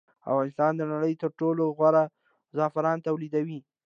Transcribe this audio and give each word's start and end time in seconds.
افغانستان 0.29 0.71
د 0.77 0.81
نړۍ 0.93 1.13
تر 1.21 1.29
ټولو 1.39 1.63
غوره 1.77 2.03
زعفران 2.57 2.97
تولیدوي 3.07 3.59